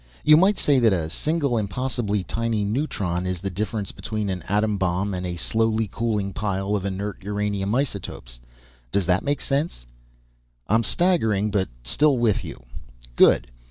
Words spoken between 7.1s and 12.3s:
uranium isotopes. Does that make sense?" "I'm staggering, but still